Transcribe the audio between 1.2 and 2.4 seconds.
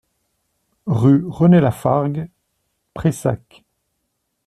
René Lafargue,